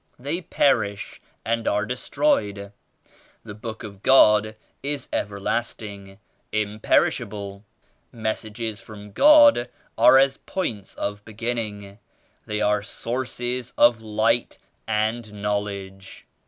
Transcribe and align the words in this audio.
They 0.17 0.41
perish 0.41 1.21
and 1.45 1.67
are 1.67 1.85
destroyed. 1.85 2.71
The 3.43 3.53
Book 3.53 3.83
of 3.83 4.01
God 4.01 4.55
is 4.81 5.07
everlasting, 5.13 6.17
imperishable. 6.51 7.63
Messages 8.11 8.81
from 8.81 9.11
God 9.11 9.69
are 9.99 10.17
as 10.17 10.37
points 10.37 10.95
of 10.95 11.23
beginning. 11.23 11.99
They 12.47 12.61
are 12.61 12.81
Sources 12.81 13.73
of 13.77 14.01
Light 14.01 14.57
and 14.87 15.31
Knowledge." 15.39 16.25